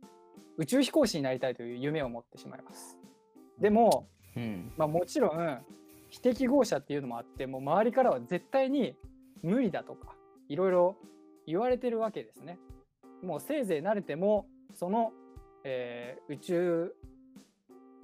[0.59, 2.99] 宇宙飛行士になりたいという夢を持ってしまいます。
[3.61, 5.59] でも、うんまあ、もちろん
[6.09, 8.97] 非適合者っていうのもあってもう周りからは絶対に
[9.43, 10.17] 無理だとか
[10.49, 10.97] いろいろ
[11.47, 12.59] 言われてるわけですね。
[13.23, 15.13] もうせいぜい慣れてもその、
[15.63, 16.93] えー宇宙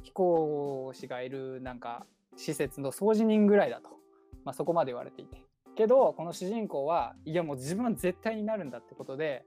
[0.05, 2.07] 飛行士がいるなんか
[2.37, 3.89] 施設の掃除人ぐらいだと、
[4.45, 5.43] まあ、そこまで言われていて
[5.75, 9.45] けどこの主人公はいやもう自分は絶対になるんだってことで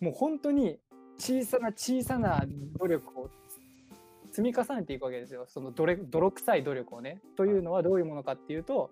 [0.00, 0.78] もう本当に
[1.18, 2.44] 小さな小さな
[2.78, 3.30] 努力を
[4.30, 7.20] 積み重ねていくわけですよそのどれ泥臭い努力をね。
[7.36, 8.90] というのはどういうものかっていうと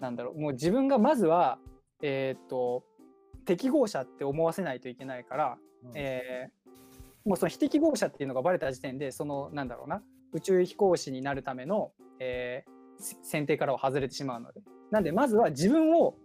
[0.00, 1.58] なんだろうもう自分がまずは
[2.02, 2.84] えーっと
[3.44, 6.58] 適合者って思わせないといけないから、うんえー
[7.24, 10.00] もうその非適合者っていうのがバレた時点でそのなんだろうな
[10.32, 16.16] 宇宙飛行士になるための、えーせ選定からは外れてしまうのでなんでまずは自分を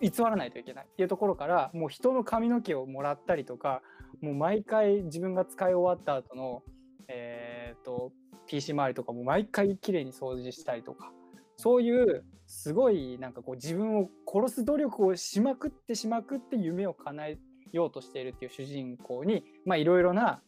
[0.00, 3.82] 偽らないといけないっていうところからもう人の髪の毛をもらったりとか
[4.20, 6.62] もう毎回自分が使い終わった後の
[7.08, 8.12] えー、と
[8.46, 11.10] PC 周りとかも毎回きれいに掃除したりとか
[11.56, 17.38] そういうすごいなんかこう自分を殺す努力をしまくってしまくって夢を叶え
[17.72, 20.40] ようとしているっていう主人公にまあいろいろな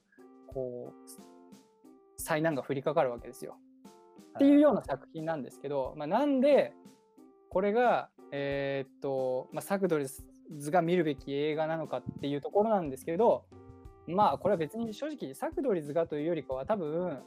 [0.47, 3.57] こう災難が降りかかるわけですよ。
[4.41, 6.73] っていうような作品なんですけど、まあ、なんで
[7.51, 13.45] これが、えーっとまあ、サクドリズが見るべき映画なのかっていうところなんですけれど
[14.07, 17.21] まあこれは別に正直サクドリズがというよりかは多分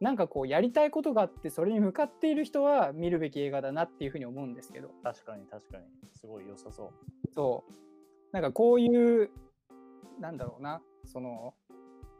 [0.00, 5.84] なんかこうやりたいことがあってそれに向かっている人は見るべき映画だなっていうふうに思うんですけど確かに確かに。
[6.12, 7.32] すごい良さそう。
[7.32, 7.72] そう
[8.32, 9.30] なんかこういう
[10.18, 11.54] なんだろうなその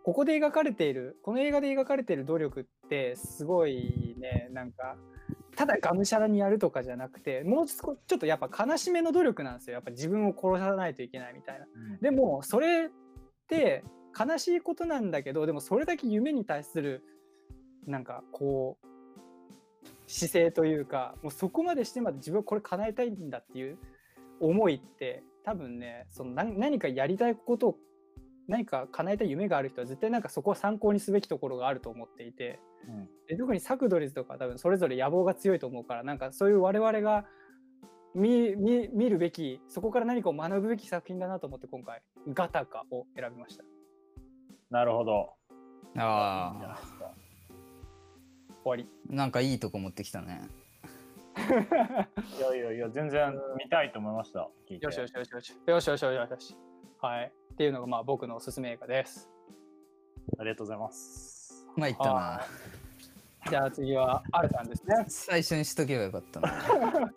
[0.04, 4.96] ここで描かれているこの映画で描かれている努力ってすごいねなんか
[5.56, 11.66] ただがむしゃらにやるとかじゃなくてもうちょっとやっぱ悲しめの努力なんですよやっぱ自分を殺さないといけないみたいな。
[12.00, 12.88] でもそれっ
[13.48, 13.84] て
[14.18, 17.02] 悲しいことなんだけどでもそれだけ夢に対する
[17.86, 18.88] なんかこう
[20.06, 23.78] 姿勢というかもうそこまでしてまで自分はこれ叶えたいんだっていう
[24.40, 27.76] 思いって多分ねその何何かやりたいことを
[28.48, 32.58] 何か叶えたい夢がある人は絶対なんかそこは参考にすべきところがあると思っていて。
[32.88, 33.08] うん。
[33.28, 37.26] で特にサクドリズとか多分それぞれ野望が強いと思うからなんかそういう我々が
[38.14, 43.64] 見見見るべきそこから何かを学ぶべき作品だなと思って今回ガタカを選びました。
[44.70, 45.30] なるほど。
[45.96, 47.10] あないですか
[48.64, 48.88] 終わり。
[49.10, 50.48] あなんかいいとこ持ってきたね。
[51.38, 54.48] いやいやいや、全然見たいと思いました。
[54.68, 54.86] 聞いて。
[54.86, 55.56] よしよしよしよし。
[55.66, 56.56] よしよしよしよし。
[57.00, 59.28] はいっていうのがまあ僕のおすすめ映画です
[60.38, 61.66] ありがとうございます。
[61.76, 62.46] まあいったなは
[63.50, 66.52] じゃあ次はアルさんですね最初にしとけばよかったな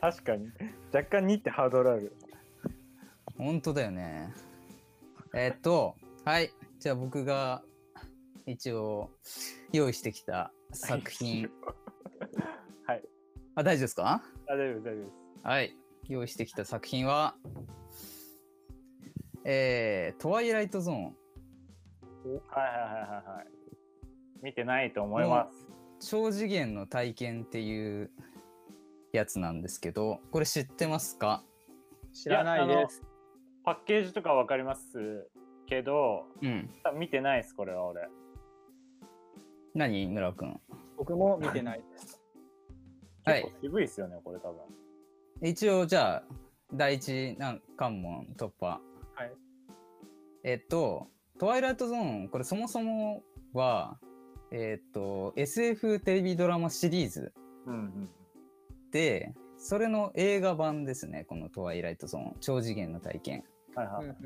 [0.00, 0.48] 確かに。
[0.94, 2.16] 若干2ってハードルある。
[3.36, 4.32] 本当だよね
[5.34, 7.62] えーっとはいじゃあ僕が
[8.46, 9.10] 一応
[9.72, 11.50] 用意してきた作品
[12.86, 13.02] はい。
[13.56, 14.22] あ大丈夫ですか？
[14.46, 15.12] あ、大丈夫大丈夫です。
[15.42, 15.76] はい
[16.08, 17.34] 用意してきた作品は
[19.44, 21.14] えー、トワイライトゾーンはい
[22.26, 23.46] はいはいはいはい。
[24.42, 25.48] 見てないと思いま
[26.00, 26.08] す。
[26.10, 28.10] 超次元の体験っていう
[29.12, 31.44] やつなんですけどこれ知ってますか？
[32.12, 33.02] 知らないです
[33.64, 35.28] パッケージとかわかります
[35.66, 38.08] けど、うん見てないです、これは俺。
[39.74, 40.60] 何村尾くん？
[40.96, 42.22] 僕も見てないです
[43.24, 44.60] はい渋いっすよね、これ多分。
[45.42, 46.24] 一応じゃあ
[46.72, 48.80] 第一難関門突破
[49.14, 49.32] はい
[50.42, 53.22] えっと「トワイライトゾーン」これそもそも
[53.52, 53.98] は
[54.50, 57.32] えっと SF テレビドラマシリーズ
[57.66, 58.10] うんうん。
[58.90, 64.16] でそれの映画版ですねこの「トワイライトゾーン」超次元の体験はいはい。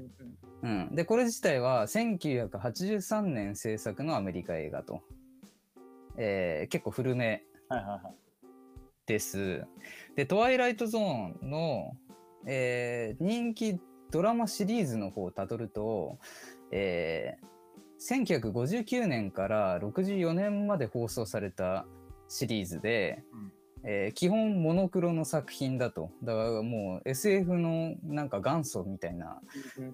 [0.62, 5.02] うんでこれ自体は1983年制作のアメリカ映画と、
[6.16, 7.44] えー結構古め。
[9.06, 9.64] です。
[10.16, 11.96] で、トワイライトゾーンの、
[12.46, 16.18] えー人気ドラマシリーズの方をたどると、
[16.70, 17.58] えー
[18.00, 21.84] 1959年から64年まで放送された
[22.28, 23.52] シリーズで、うん。
[23.84, 26.10] えー基本モノクロの作品だと。
[26.22, 29.40] だからもう SF のなんか元祖みたいな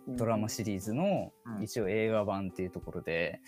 [0.07, 0.17] うん。
[0.17, 1.63] ドラマシリーズのうん。
[1.63, 3.41] 一応映画版っていうところで、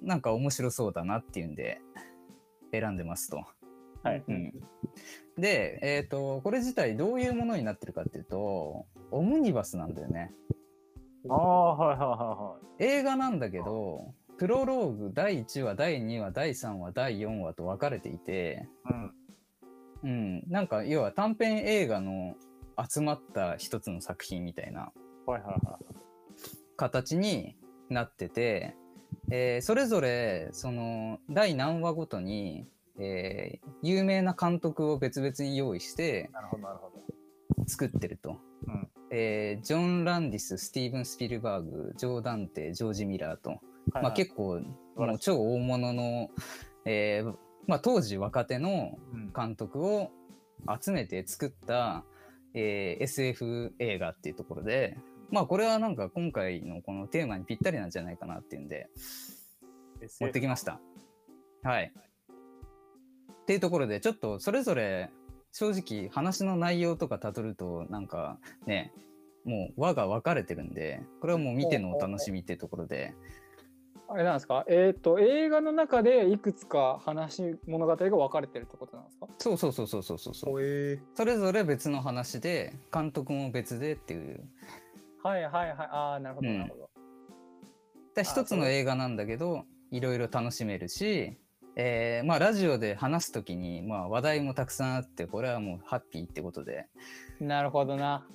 [0.00, 1.80] なんか面白そうだなっていうんで
[2.72, 3.44] 選んでますと。
[4.02, 4.24] はい。
[4.26, 4.52] うん
[5.38, 10.32] で、えっ、と、これ自体どういうものになってるかっていうと、オムニバスなんだよね。
[11.28, 19.10] ああ、はいはいは映画なんだけど、プロローグ第1話、第2話、第3話、第4話と分かれていて、いはい。
[20.04, 20.10] うん。
[20.10, 22.34] うん、なんか要は短編映画の
[22.88, 24.92] 集まった一つの作品みたいな
[25.26, 25.84] はいはいはい。
[26.76, 27.56] 形に
[27.88, 28.76] なってて、
[29.30, 32.66] えーそれぞれその第何話ごとに、
[32.98, 37.04] えー有名な監督を別々に用意してなるほどなるほど。
[37.66, 38.38] 作ってると。
[38.66, 43.60] うんえージョン・ランディス、スティーブン・スピルバーグ、ジョー・ダンテ、ジョージ・ミラーと、
[43.92, 44.60] まあ、結構
[44.96, 46.30] もう超大物の、
[46.84, 47.34] えー
[47.66, 50.10] まあ、当時若手のうん監督を
[50.80, 52.04] 集めて作った、
[52.54, 54.96] えー SF 映画っていうところで、
[55.30, 58.88] まあこれはなんか今回のこのテーマにぴったりなんじゃないかなっていうんで
[60.20, 60.80] 持ってきました。
[61.62, 61.92] はい。
[63.44, 65.10] っていうところでちょっとそれぞれ
[65.52, 68.92] 正直話の内容とかたどるとなんかね
[69.44, 73.14] もう輪が分かれてるんでこれはもう見てのお楽しみっていうところで。
[74.06, 74.66] あれなんですか？
[74.68, 79.26] えっ、と映画の中でいくつか話物語が分かれてるってことなんですか？
[79.38, 80.62] そうそうそうそうそうそうそう。
[80.62, 81.00] え。
[81.14, 84.44] それぞれ別の話で監督も別でっていう。
[85.22, 85.76] はいはいはい。
[85.90, 86.58] ああなるほどうん。
[86.58, 86.90] なるほど、
[88.14, 91.38] で一つの映画なんだけどいろいろ楽しめるし、
[91.76, 96.86] えーまあラジオで話す時に、まあ、話題もたくさんあってこれはもうハッピーってことで
[97.40, 98.26] なるほどな。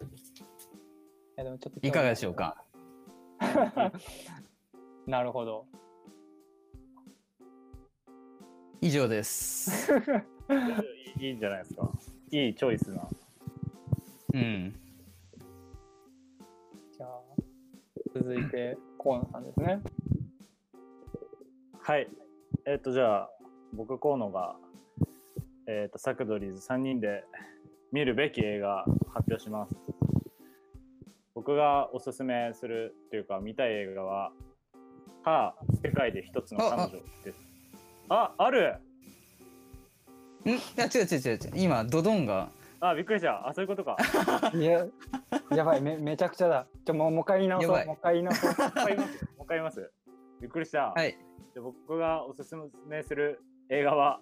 [0.00, 0.04] い
[1.36, 2.64] やでもちょっといかがでしょうか？
[5.06, 5.66] なるほど。
[8.80, 9.92] 以上です。
[11.18, 11.90] い いいいんじゃないですか。
[12.30, 13.08] いいチョイスな。
[14.34, 14.74] うん。
[16.96, 17.20] じゃあ
[18.14, 19.80] 続いて河野さんですね。
[21.84, 22.08] はい。
[22.64, 23.30] えっ、と、じゃあ、
[23.72, 24.54] 僕、河野が、
[25.66, 27.24] えっ、と、サクドリーズ3人で
[27.90, 29.74] 見るべき映画発表します。
[31.34, 34.30] 僕がおすすめするというか、見たい映画は、
[35.24, 36.90] は、世界で一つの彼女
[37.24, 37.38] です。
[38.08, 38.76] あある
[40.46, 40.50] ん？
[40.50, 43.48] いや違う違う違う違う今ドドンがあ、びっくりした。
[43.48, 43.96] あ、そういうことか。
[44.54, 44.86] いや、
[45.50, 46.66] やばい、めめちゃくちゃだ。
[46.84, 47.86] ちょもうもう一回言い直そう。
[47.86, 48.50] もう一回言い直そう。
[48.50, 49.16] もう一回言います。
[49.16, 49.92] もう一回言います。
[50.40, 50.92] びっくりした。
[50.92, 52.54] はいで僕がおすす
[52.88, 54.20] めする映画は、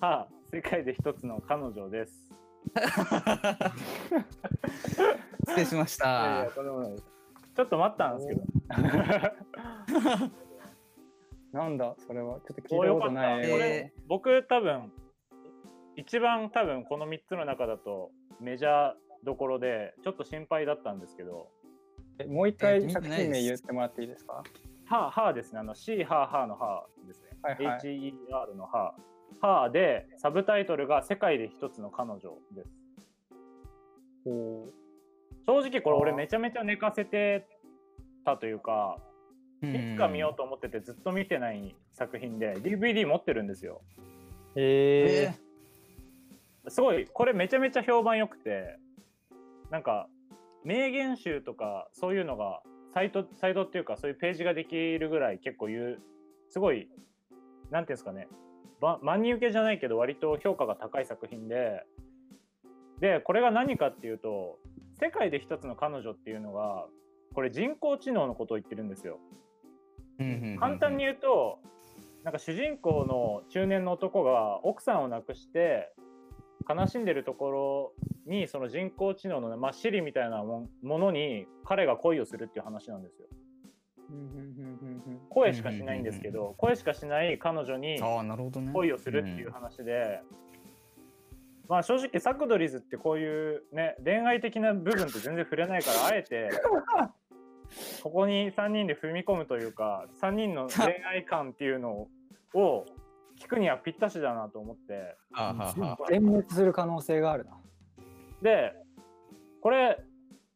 [0.00, 2.30] はあ、世界で一つの彼女です。
[5.48, 8.42] 失礼しましいやいやたちょっと待ったんですけど。
[11.52, 12.34] なんだ、それは。
[12.34, 13.50] ちょっと聞いたことない。
[13.50, 14.92] これ僕多分
[15.96, 18.10] 一番多分この3つの中だと
[18.40, 18.92] メジャー
[19.24, 21.55] どころでちょっと心配だったんですけど、え
[22.28, 24.42] もう一回作品名言ってもらっていいですか？
[24.86, 27.30] ははですね、あの C ははのはですね。
[27.42, 28.94] はいはい HER のは。
[29.40, 32.20] はでサブタイトルが世界で一つの彼女
[32.54, 32.70] です。
[34.24, 34.68] お
[35.46, 37.46] 正直これ俺あーめちゃめちゃ寝かせて
[38.24, 38.98] たというか、
[39.62, 43.82] いつか見ようと思っててずっと見てない作品で DVD 持ってるんですよ。
[44.56, 45.34] え
[46.64, 48.78] えすごいこれめちゃめちゃ評判良くて
[49.70, 50.08] なんか
[50.66, 52.60] 名言集とかそういうのが
[52.92, 56.02] サイトサイトっていうかそういうページができるぐらい結構言う
[56.50, 56.88] すごい
[57.70, 58.26] なんていうんですかね
[58.80, 61.84] ば万人受けじゃないけど割と評価が高い作品で
[63.00, 64.58] でこれが何かっていうと
[65.00, 66.86] 世界で一つの彼女っていうのが
[67.32, 69.20] これ人工知能のことを言ってるんですよ。
[70.18, 71.60] ー簡単に言うと
[72.24, 75.92] なんか主人公の中年の男が奥さんを亡くして
[76.68, 77.92] 悲しんでるところ
[78.26, 83.26] にその人工知能の、まあ、シリみたいなもんものに彼が恋をするっていう話なんですよ。
[85.30, 88.72] 声しかしないんですけど声しかしない彼女にああなるほどね。
[88.72, 90.20] 恋をするっていう話で、
[91.68, 96.50] まあ正直サクドリズってこういうね恋愛的な部分って全然触れないからあえて
[98.02, 102.08] ここに3人で踏み込むというか3人の恋愛観っていうの
[102.54, 102.86] を
[103.38, 105.16] 聞くにはぴったしだなと思って。
[106.08, 107.52] 全滅する可能性があるな。
[108.42, 108.74] で
[109.60, 109.98] これ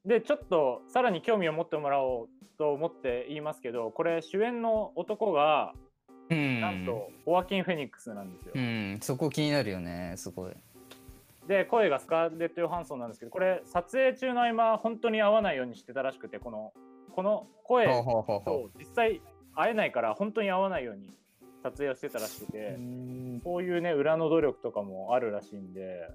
[0.04, 5.72] でちょっとさらに興味を持ってもらおうと思って言いますけどこれ主演の男が
[6.30, 6.60] うん。
[6.60, 8.52] なんとホワキン・フェニックスなんですよ。
[8.54, 8.98] うん。
[9.00, 10.52] そこ気になるよねすごい
[11.46, 16.72] で声がスカーレット・ヨハンソンなんですけどこれ撮影中の合間本当に合わないようにしてたらしくてこの
[17.10, 19.20] この声と実際
[19.54, 21.10] 会えないから本当に合わないように
[21.62, 23.40] 撮影をしてたらしくてうん。
[23.42, 26.08] そういうね裏の努力とかもあるらしいんで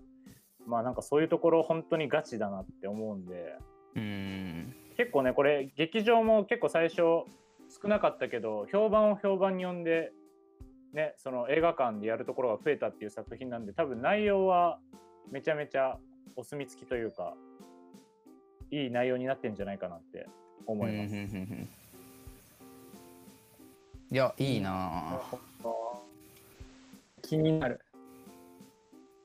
[0.66, 3.58] まあなんかそういうところ本当にガチだなって思うんで
[3.96, 4.76] ううん。
[4.98, 10.12] 結構ねこれ劇場も結構最初少なかったけど評判を評判に呼んで
[10.94, 14.80] ねその映画館でやるところが増えたっていう作品なんで多分内容は
[15.32, 15.98] めちゃめちゃ
[16.36, 17.34] お墨付きというか
[18.72, 20.28] いい内容になってんじゃないかなって
[20.66, 21.85] 思います。
[24.12, 25.20] いやいいな
[27.22, 27.82] 気になる。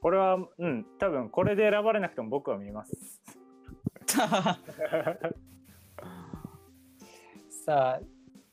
[0.00, 3.20] これはうん多分これで選ばれなくても僕は見ます。
[4.06, 4.56] ぁ
[7.64, 8.00] さあ、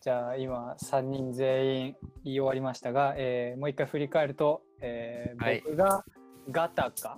[0.01, 6.03] じゃあ今3人全員言い終わりましたが、えーもう一回振り返ると、えーはい僕が
[6.51, 7.17] ガタカ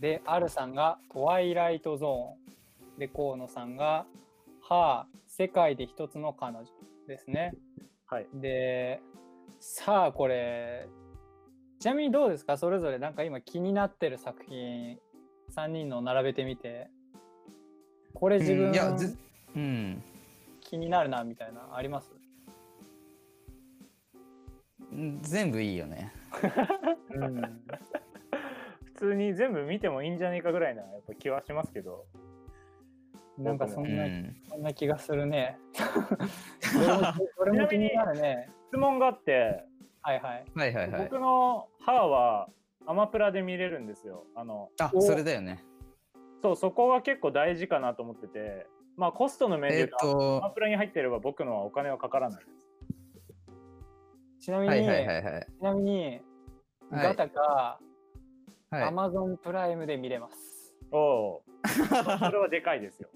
[0.00, 4.06] で、アルさんがトワイライトゾーンで、河野さんが
[4.60, 6.66] ハー世界で一つの彼女
[7.06, 7.54] ですね。
[8.08, 8.26] はい。
[8.34, 9.00] で、
[9.60, 10.88] さあこれ、
[11.80, 12.56] ちなみにどうですか？
[12.56, 14.98] それぞれなんか今気になってる作品
[15.54, 16.88] 3人の並べてみて、
[18.14, 19.16] これ自分、うんいやず
[19.54, 20.02] うん。
[20.60, 22.12] 気になるなみたいなあります？
[24.92, 26.12] うん全部いいよね。
[27.10, 27.60] うん、
[28.84, 32.06] 普通に全部見てもいいんじゃないかぐらいなやっぱ気はしますけど。
[33.38, 34.34] なんかそんな、うん。
[34.48, 35.58] そんな気がするね。
[36.74, 37.02] どれも
[37.38, 38.48] どれも気になるね。
[38.68, 39.64] 質問があって、
[40.02, 40.44] はいはい。
[40.54, 41.02] はいはいはい。
[41.02, 42.48] 僕の母は
[42.86, 44.24] アマプラで見れるんですよ。
[44.34, 45.64] あのあ、おそれだよね。
[46.42, 52.66] そうそこが結構大事かなと思ってて、まあコストの面でえっ言うと、アマと、プラに入ってれば僕のはお金はかからないです。
[54.40, 55.46] ちなみに、はいはいはいはい。
[55.46, 56.20] ちなみに、
[56.90, 57.80] はいガタか、
[58.70, 60.74] はいアマゾンプライムで見れます。
[60.92, 63.08] おおー、それはでかいですよ。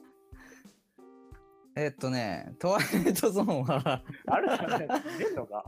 [1.81, 5.01] えっとね、トワイライトゾーンは、あるじゃないですか。
[5.15, 5.65] 見れるのか。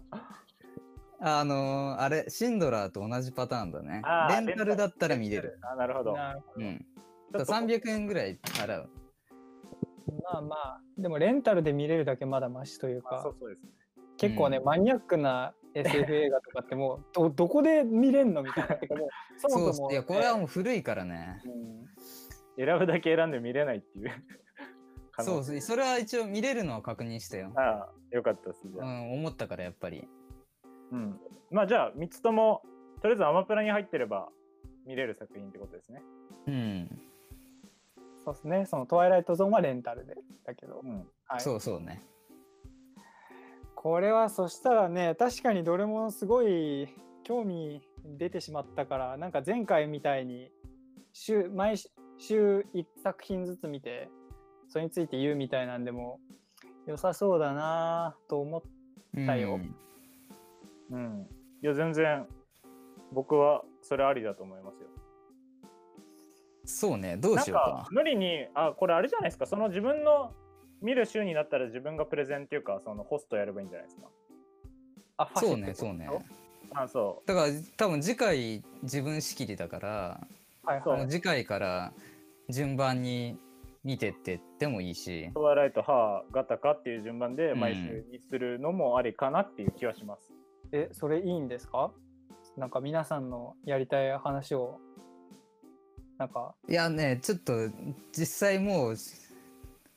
[1.20, 5.58] あのーあれ、シンドラーと同じパターンだねレンタルだったら見れる。。
[5.62, 6.12] あなるほど。
[6.12, 6.66] なるほど。
[6.66, 6.78] うん。
[6.78, 8.90] ちょっと300円ぐらい払う。
[10.22, 13.70] まあまあ、でもレンタルで見れるだけまだマシというかまあそう、そうですね。
[14.18, 18.74] 結構ね、うんマニアックな SF 映画とかってもうどどこで見れんのみたいな。
[18.74, 19.08] てかもう
[19.40, 21.40] そもそも、そう、いや、これはもう古いからね。
[21.46, 21.82] うん
[22.56, 24.10] 選ぶだけ選んで見れないっていう。
[25.18, 27.52] そうそう、それは一応見れるのは確認したよ。
[27.56, 28.62] ああ、よかったです。
[28.64, 30.08] じゃあうん、思ったからやっぱり。
[30.90, 31.20] うん。
[31.50, 32.62] まあじゃあ、3つとも、
[33.02, 34.28] とりあえずアマプラに入ってれば
[34.86, 36.02] 見れる作品ってことですね。
[36.46, 37.00] うん、
[38.24, 40.14] そうですね、そのトワイライトゾーンはレンタルで
[40.46, 41.06] だけど、うん。
[41.26, 42.02] はい、そうそうね。
[43.74, 46.88] これはそしたらね、確かにどれもすごい
[47.24, 50.52] 興味出てしまったから、なんか前回みたいに
[51.12, 51.76] 週毎
[52.18, 54.08] 週1作品ずつ見て、
[54.72, 56.18] それについて言うみたいなんでも
[56.86, 58.62] 良さそうだなと思っ
[59.14, 59.74] だようん
[60.92, 61.26] うん。
[61.62, 62.26] いや、全然、
[63.12, 64.88] 僕はそれありだと思いますよ。
[66.64, 70.32] そうね、どうなんしようかか、無理に、あ、これあれじゃないですか、その自分の
[70.80, 74.08] 見る週になったら自分がプレゼンっていうか、そのホストやればいいんじゃないですか。
[75.18, 75.30] あ。
[75.36, 76.08] そうね、そうね。
[76.74, 80.26] あ、そだから多分次回自分仕切りだから、
[80.64, 81.08] はいはい。
[81.08, 81.92] 次回から
[82.48, 83.36] 順番に
[83.85, 85.28] 見てってってもいいし。
[85.30, 85.35] う。
[85.35, 87.61] トワイライト、ハー、ガタカっていう順番でうん。
[87.61, 90.33] 毎週にするのもありかなっていう気はします。
[90.72, 91.93] え、それいいんですか？
[92.57, 94.78] なんか皆さんのやりたい話を、
[96.18, 97.53] なんか、いやねちょっと
[98.12, 98.97] 実際もう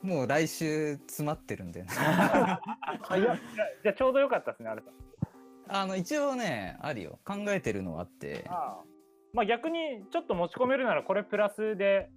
[0.02, 2.62] もう来週詰まってるんだよねじゃ
[3.92, 4.84] あちょうどよかったですね、あれ。
[5.68, 7.20] あの一応ねあるよ。
[7.26, 8.46] 考えてるのはあって。
[8.48, 8.84] ああ。
[9.34, 12.10] まあ逆にちょっと持ち込めるならこれプラスで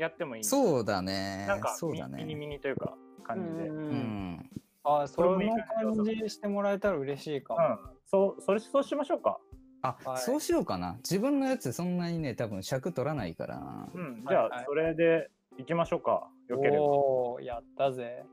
[0.00, 0.44] やってもいい。
[0.44, 3.68] そうだねなんかそうだミミニねミニというか感じで。
[3.68, 3.76] うん。
[3.76, 4.50] うんうん
[4.82, 7.94] あ、それもいい感感じしてもらえたら嬉しいかも。
[8.06, 9.38] そう、それそうしましょうか。
[9.82, 14.24] あ、はいそうしようかな自分のやつそんなにね多分尺取らないからなうん。
[14.26, 16.28] じはいはいゃあそれでいきましょうか。
[16.48, 16.82] よければ。
[16.84, 18.24] おー、やったぜ。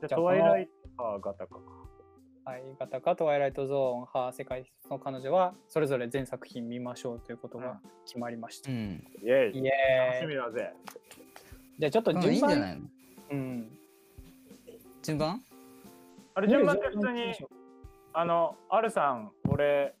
[0.00, 1.60] じゃあじゃあトワイライト、ハー、ガタカか。
[2.46, 8.70] はい、ガタカトワイライトゾーン、ハー世界の彼女は、それぞれ全作品見ましょうということが決まりました。
[8.70, 9.58] うんイェイ。
[9.58, 10.20] イ楽。
[10.20, 10.72] しみだぜ。
[11.80, 12.82] じゃあちょっとうんいい順番、んじゃないの
[13.30, 13.78] うん。
[15.02, 15.42] 順番？
[16.34, 17.34] あれ順番って普通に
[18.12, 19.96] あの、アルさん、俺、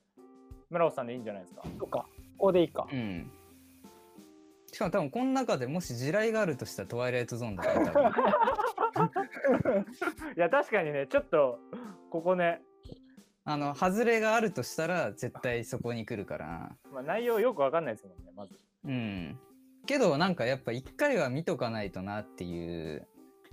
[0.70, 1.62] 村尾さんでいいんじゃないですか？
[1.80, 1.98] そうか、
[2.38, 2.86] ここでいいか。
[2.92, 3.28] うん
[4.72, 8.12] しかも多分この中でもし地雷があるとしたらトワイライトゾーンだから
[8.92, 9.86] 多分
[10.36, 11.58] いや、確かにね、ちょっと、
[12.10, 12.60] ここね、
[13.44, 16.76] あの外れがあるとしたら絶対そこに来るから。
[16.92, 18.58] まあ、内容よくわかんないですもんね、まず。
[18.84, 19.38] うん。
[19.86, 23.06] けどなんかやっぱ一回は見とかないとなっていう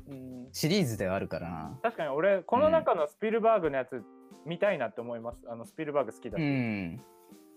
[0.07, 1.49] うん、シリーズではあるから。
[1.49, 4.03] な確かに俺、この中のスピルバーグのやつ、
[4.45, 5.41] 見たいなって思います。
[5.47, 6.41] あの、スピルバーグ好きだし。
[6.41, 7.01] うん。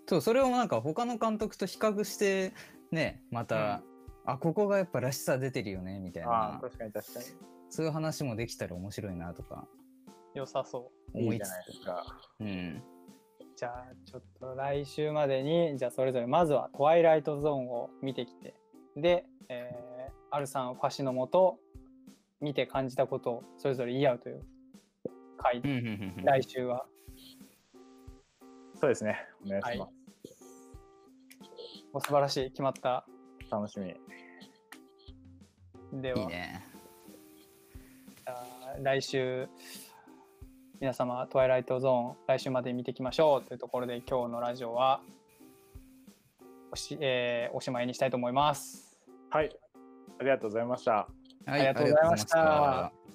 [0.09, 2.53] そうそれをなんか他の監督と比較して
[2.92, 3.82] ねまた、
[4.24, 6.57] あここがやっぱらしさ出てるよねみたいあな。
[6.59, 7.26] あ、確かに確かに。
[7.68, 9.66] そういう話もできたら面白いなとか
[10.39, 11.18] 良さそう。
[11.18, 12.05] 思いついいじゃないですか。
[12.39, 12.82] つうん
[13.57, 18.55] じゃあちょっと来週までにじゃあそれぞれまずは「トワイライトゾーン」を見てきて
[18.97, 21.59] で、えー、アルさんファシのもと
[22.43, 24.45] 見て感じたことをそれぞれ言い合うという
[25.39, 26.87] 回うんうんうんうん来週は
[28.74, 29.16] そうですね。
[29.47, 29.93] お願いします。
[31.95, 33.07] お素晴らしい決まった
[33.51, 33.95] 楽しみ。
[36.03, 36.62] ではいいね
[38.82, 39.49] 来週
[40.81, 45.01] 皆様「トワイライトゾーン」来週まで見ていきましょうというところで今日のラジオは
[46.72, 48.99] おし,、えーおしまいにしたいと思います。
[49.31, 49.57] はい。
[50.18, 50.93] ありがとうございました。
[50.93, 53.05] はいありがとうございましたありがとうございました